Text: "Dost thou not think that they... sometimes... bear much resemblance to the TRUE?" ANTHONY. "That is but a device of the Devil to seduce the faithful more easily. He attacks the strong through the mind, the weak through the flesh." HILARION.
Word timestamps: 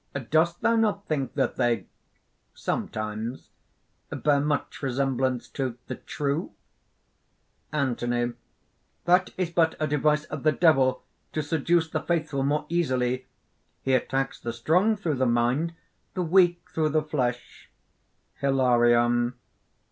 "Dost 0.31 0.61
thou 0.61 0.75
not 0.75 1.05
think 1.05 1.35
that 1.35 1.57
they... 1.57 1.85
sometimes... 2.55 3.51
bear 4.09 4.39
much 4.41 4.81
resemblance 4.81 5.47
to 5.49 5.77
the 5.85 5.93
TRUE?" 5.93 6.51
ANTHONY. 7.71 8.33
"That 9.05 9.29
is 9.37 9.51
but 9.51 9.75
a 9.79 9.85
device 9.85 10.23
of 10.23 10.41
the 10.41 10.53
Devil 10.53 11.03
to 11.33 11.43
seduce 11.43 11.87
the 11.87 12.01
faithful 12.01 12.41
more 12.41 12.65
easily. 12.67 13.27
He 13.83 13.93
attacks 13.93 14.39
the 14.39 14.53
strong 14.53 14.95
through 14.97 15.17
the 15.17 15.27
mind, 15.27 15.75
the 16.15 16.23
weak 16.23 16.63
through 16.73 16.89
the 16.89 17.03
flesh." 17.03 17.69
HILARION. 18.39 19.35